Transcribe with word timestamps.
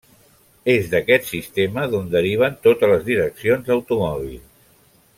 És 0.73 0.87
d'aquest 0.93 1.27
sistema 1.33 1.83
d'on 1.93 2.09
deriven 2.15 2.57
totes 2.65 2.93
les 2.95 3.07
direccions 3.13 3.69
d'automòbils. 3.69 4.51